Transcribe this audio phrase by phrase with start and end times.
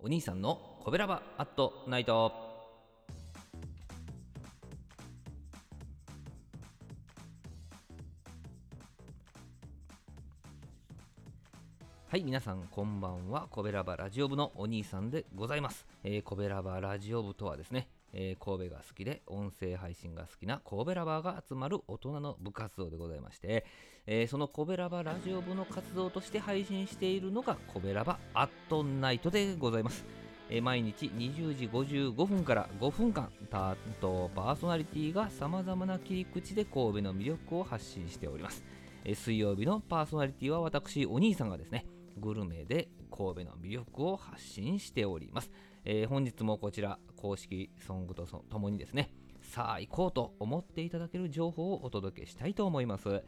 [0.00, 2.32] お兄さんのコベラバアットナイト。
[12.06, 13.48] はい皆さんこんばんは。
[13.50, 23.64] コベラバラジオ部のお兄さんでございます、えー、コベラバラジオ部とはですねえー、神戸が好きで音声配信が好きな神戸ラバーが集まる大人の部活動でございまして、
[24.06, 30.04] えー、その神戸ラバラジオ部の活動として配信しているのが神戸ラバアットナイトでございます。
[30.50, 38.64] えー、毎日20時55分から5分間担当パーソナリティがさまざまな切り口で神戸の魅力を発信しております。
[39.04, 45.50] え水曜日のパーソナリティは私お兄さんがですねグルメで神戸の魅力を発信しております。
[45.90, 49.10] えー、本日もこちら公式ソングとともにですね、
[49.40, 53.22] さあ行こうと思っていただける情報をお届けしたいと思います。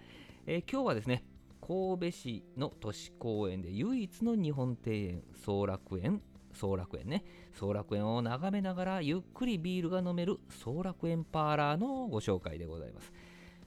[0.47, 1.25] えー、今日はですね、
[1.63, 6.21] 神戸市の都市公園で唯一の日本庭園、総楽園
[6.53, 13.11] 総楽園ね、総楽園を眺めながらゆっくりビールが飲める総楽園パーラーのご紹介でございます。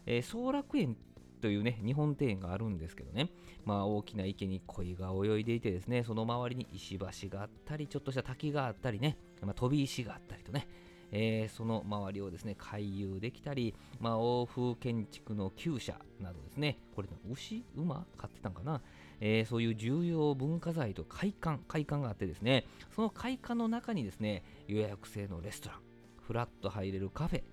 [0.05, 0.95] えー、総楽園
[1.43, 3.29] というね、日本庭園があるんですけどね、
[3.65, 10.69] まあ大きな池に鯉が泳いでいてですね、その周りに石橋があったり、ちょっとした滝があったりね、まあ、飛び石があったりとね、
[11.11, 18.07] えー、その周りをですね、回遊できたり、まあ、欧風建築の厩舎などですね、これ牛馬？
[18.15, 18.81] 飼ってたんかな、
[19.19, 25.79] えー、そういう重要文化財と会館、会館があってですね、その会館の中にですね、予約制のレストラン、
[26.25, 27.43] フラッと入れるカフェ、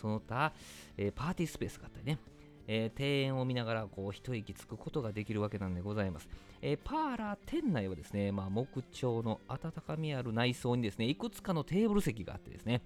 [0.00, 0.54] その他、
[0.96, 2.18] えー、パーティースペースがあったりね、
[2.66, 6.28] えー、庭園を見ながらこう一息つくことができるわけなんでございます。
[6.62, 12.82] えー、パーラー店内はですね、まあ、木調の温かみある内装にですね、いくつかのテーブル席があってですね、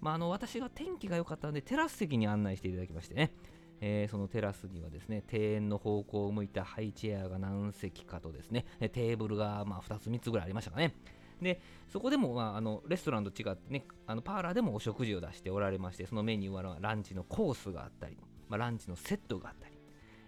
[0.00, 3.32] まあ、あの私が天気が良かったのでテラス席に案内していただきましてね、
[3.80, 10.94] えー、そのテラスにはですね、庭園の方向を向いたハイチェアが何席かとですね、テーブルがま2つ3つぐらいありましたかね。
[11.40, 18.16] で、そこでも、まあ、あのレストランと違ってね、あのパーラーでもお食事を出しておられまして、そのメニューはランチのコースがあったり、
[18.52, 19.74] まあ、ランチのセットがあったり、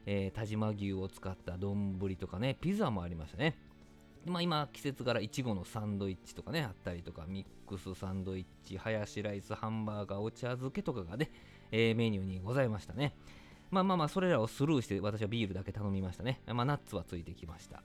[0.06, 3.58] えー、田島牛を使った丼とかね、ピザもありましたね。
[4.24, 11.30] まあ、今、季節柄いちごのサンドイッチとかね、あったりとか、ミックスサンドイッチ、ハヤシライス、ハンバーガー、お茶漬けとかがね、
[11.70, 13.14] えー、メニューにございましたね。
[13.70, 16.40] まあまあまあ、それらをスルーして、私はビールだけ頼みましたね。
[16.46, 17.82] まあ、ナッツはついてきました。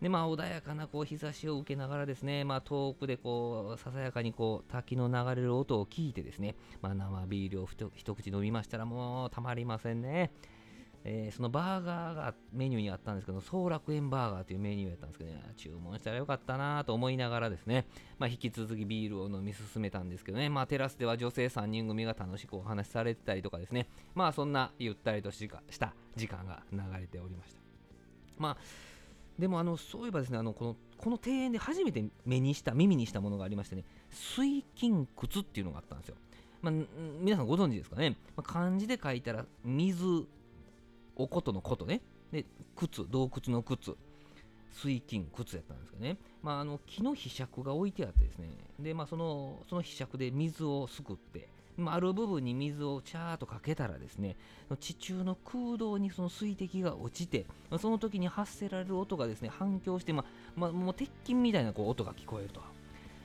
[0.00, 10.30] で、まあ、穏やかなこう日差しを受けながらですね、まあ、遠くでこう、ささやかにこう、滝の流れる音を聞いてですね、まあ、生ビールを一口飲みましたら、もうたまりませんね。
[11.02, 17.86] えー、そのバーガーがメニューにあったんですけど、総楽園バーガーというメニューやったんですけどね、注文したらよかったなと思いながらですね、
[18.18, 27.60] まあ、引き続きビールを飲み進めたんですけどね、まあ、テラスでは女性3人組が楽しくお話しされてたりとかですね、まあそんなゆったりとした時間が流れておりました。
[28.36, 28.56] まあ
[29.40, 36.16] でもあのそういえばですねあのこのこの庭園で初めて目にした耳にしたものがありましてね水金窟っていうのがあったんですよ、
[36.62, 36.74] まあ、
[37.20, 40.04] 皆さんご存知ですかね、まあ、漢字で書いたら水
[41.20, 42.00] おことのことね。
[42.32, 42.46] で、
[42.76, 43.94] 靴、洞窟の靴。
[44.72, 46.16] 水金、靴やったんですけどね。
[46.42, 48.48] まあ、あの、木の柄杓が置いてあってですね。
[48.78, 51.48] で、まあ、その、その柄杓で水をすくって、
[51.88, 54.36] あ、る部分に水をチャーとかけたらですね、
[54.78, 57.46] 地中の空洞にその水滴が落ちて、
[57.78, 60.24] その時に発せられる音がですね、反響して、ま、
[60.56, 62.60] ま、もう鉄筋みたいなこう音が聞こえると。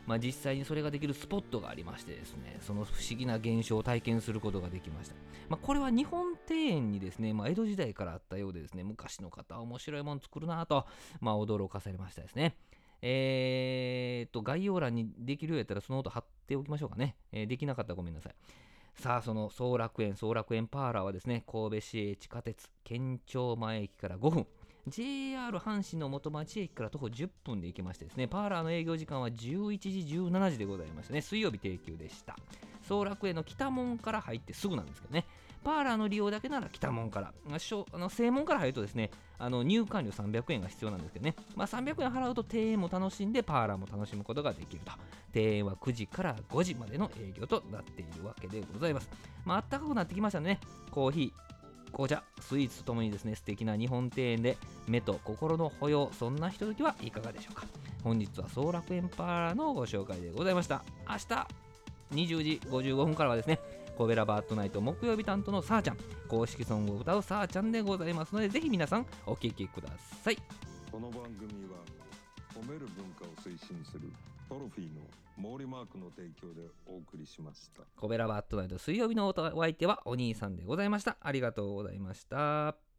[0.05, 5.15] まあ、実際にそれができるスポットがありましてですね、その不思議な現象を体験することができました。
[5.49, 10.85] ま、これは日本庭園にですね、ま、江戸時代からあったようでですね、昔の方は面白いもの作るなと、
[11.21, 12.55] ま、驚かされましたですね。
[13.01, 17.15] えー、っと、概要欄にできるようやったらその音貼っておきましょうかね。
[17.31, 18.35] えー、できなかったらごめんなさい。
[18.95, 24.47] さあ、その総楽園、総楽園パーラーはですね、神戸市営地下鉄、県庁前駅から5分、
[24.87, 31.21] JR 阪神の元町駅から徒歩10分で行けましてですね、パーラーの営業時間は11時、17時でございましたね。
[31.21, 32.37] 水曜日定休でした。
[32.87, 35.25] 総楽園の北門から入ってすぐなんですけどね。
[35.65, 39.09] パーラーの利用だけなら北門から、あの正門から入るとですね、
[39.39, 44.91] あの入館料300円が必要なんですけどね、まあ、300円払うと庭園も楽しんで、パーラーも楽しむことができると。
[45.33, 49.09] 庭園は9時から5時までの営業となっているわけでございます。
[49.43, 50.59] まあ、暖かくなってきましたね。
[50.91, 54.57] コーヒー、紅茶、スイーツとともにですね、素敵な日本庭園で
[54.87, 57.63] 目と心の保養、そんなひとときはいかがでしょうか。
[58.03, 60.83] 本日は総楽園パーラーのご紹介でございました。
[61.09, 61.47] 明日
[62.11, 63.59] 20時55分からはですね、
[63.97, 65.97] コベラバートナイト木曜日担当のさーちゃん、
[66.27, 69.89] 公式ソングを歌うさーちゃんでございますので、ぜひ皆さんお聴きくだ
[70.21, 70.37] さい。
[70.91, 71.77] この番組は
[72.53, 74.11] 褒める文化を推進する
[74.49, 75.01] トロフィーの
[75.57, 77.83] 毛利マークの提供でお送りしました。
[77.95, 81.17] コベラバットナイト水曜日のお相手はお兄さんでございました。
[81.21, 82.94] ありがとうございました